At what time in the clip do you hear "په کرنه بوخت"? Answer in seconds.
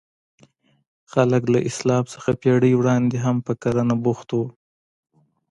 3.45-4.29